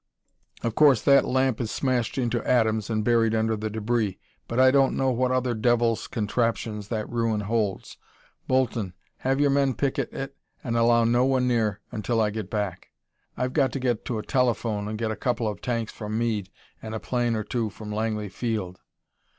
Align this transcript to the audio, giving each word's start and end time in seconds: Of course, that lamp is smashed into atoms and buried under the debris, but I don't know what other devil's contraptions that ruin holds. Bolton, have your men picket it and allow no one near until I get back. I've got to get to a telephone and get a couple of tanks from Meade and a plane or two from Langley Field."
Of 0.63 0.73
course, 0.73 0.99
that 1.03 1.25
lamp 1.25 1.61
is 1.61 1.69
smashed 1.69 2.17
into 2.17 2.43
atoms 2.43 2.89
and 2.89 3.03
buried 3.03 3.35
under 3.35 3.55
the 3.55 3.69
debris, 3.69 4.17
but 4.47 4.59
I 4.59 4.71
don't 4.71 4.97
know 4.97 5.11
what 5.11 5.29
other 5.29 5.53
devil's 5.53 6.07
contraptions 6.07 6.87
that 6.87 7.07
ruin 7.07 7.41
holds. 7.41 7.97
Bolton, 8.47 8.95
have 9.17 9.39
your 9.39 9.51
men 9.51 9.75
picket 9.75 10.11
it 10.11 10.35
and 10.63 10.75
allow 10.75 11.03
no 11.03 11.23
one 11.25 11.47
near 11.47 11.81
until 11.91 12.19
I 12.19 12.31
get 12.31 12.49
back. 12.49 12.89
I've 13.37 13.53
got 13.53 13.71
to 13.73 13.79
get 13.79 14.03
to 14.05 14.17
a 14.17 14.23
telephone 14.25 14.87
and 14.87 14.97
get 14.97 15.11
a 15.11 15.15
couple 15.15 15.47
of 15.47 15.61
tanks 15.61 15.91
from 15.93 16.17
Meade 16.17 16.49
and 16.81 16.95
a 16.95 16.99
plane 16.99 17.35
or 17.35 17.43
two 17.43 17.69
from 17.69 17.91
Langley 17.91 18.29
Field." 18.29 18.79